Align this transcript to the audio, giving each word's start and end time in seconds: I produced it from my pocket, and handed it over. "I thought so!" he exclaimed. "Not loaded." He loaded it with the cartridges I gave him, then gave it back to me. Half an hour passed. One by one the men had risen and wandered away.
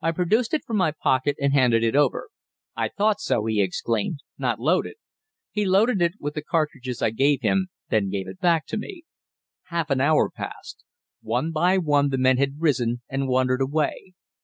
I 0.00 0.10
produced 0.10 0.54
it 0.54 0.64
from 0.64 0.76
my 0.78 0.90
pocket, 0.90 1.36
and 1.40 1.52
handed 1.52 1.84
it 1.84 1.94
over. 1.94 2.30
"I 2.74 2.88
thought 2.88 3.20
so!" 3.20 3.44
he 3.44 3.62
exclaimed. 3.62 4.18
"Not 4.36 4.58
loaded." 4.58 4.96
He 5.52 5.64
loaded 5.64 6.02
it 6.02 6.14
with 6.18 6.34
the 6.34 6.42
cartridges 6.42 7.00
I 7.00 7.10
gave 7.10 7.42
him, 7.42 7.68
then 7.88 8.10
gave 8.10 8.26
it 8.26 8.40
back 8.40 8.66
to 8.66 8.76
me. 8.76 9.04
Half 9.66 9.90
an 9.90 10.00
hour 10.00 10.28
passed. 10.34 10.82
One 11.20 11.52
by 11.52 11.78
one 11.78 12.08
the 12.08 12.18
men 12.18 12.38
had 12.38 12.60
risen 12.60 13.02
and 13.08 13.28
wandered 13.28 13.60
away. 13.60 14.14